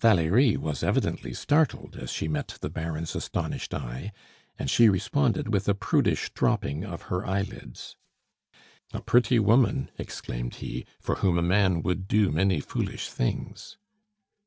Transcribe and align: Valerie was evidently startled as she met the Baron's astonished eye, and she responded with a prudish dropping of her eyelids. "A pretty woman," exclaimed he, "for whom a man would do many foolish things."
Valerie 0.00 0.56
was 0.56 0.82
evidently 0.82 1.34
startled 1.34 1.94
as 1.94 2.10
she 2.10 2.26
met 2.26 2.48
the 2.62 2.70
Baron's 2.70 3.14
astonished 3.14 3.74
eye, 3.74 4.12
and 4.58 4.70
she 4.70 4.88
responded 4.88 5.52
with 5.52 5.68
a 5.68 5.74
prudish 5.74 6.32
dropping 6.32 6.86
of 6.86 7.02
her 7.12 7.26
eyelids. 7.26 7.94
"A 8.94 9.02
pretty 9.02 9.38
woman," 9.38 9.90
exclaimed 9.98 10.54
he, 10.54 10.86
"for 11.02 11.16
whom 11.16 11.36
a 11.36 11.42
man 11.42 11.82
would 11.82 12.08
do 12.08 12.32
many 12.32 12.60
foolish 12.60 13.10
things." 13.10 13.76